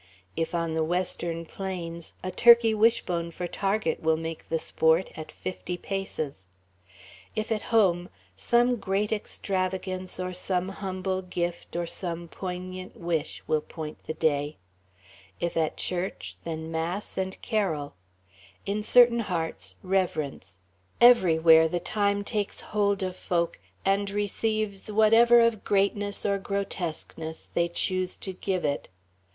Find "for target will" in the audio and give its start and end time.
3.29-4.17